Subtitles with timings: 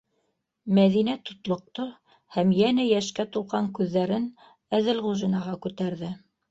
[0.77, 1.85] -Мәҙинә тотлоҡто
[2.39, 4.27] һәм йәнә йәшкә тулған күҙҙәрен
[4.81, 6.17] Әҙелғужинаға күтәрҙе.